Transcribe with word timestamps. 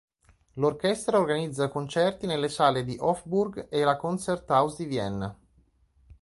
L'orchestra 0.53 1.19
organizza 1.19 1.69
concerti 1.69 2.25
nelle 2.25 2.49
sale 2.49 2.83
di 2.83 2.97
Hofburg 2.99 3.67
e 3.69 3.83
la 3.83 3.97
Konzerthaus 3.97 4.77
di 4.77 4.85
Vienna. 4.85 5.39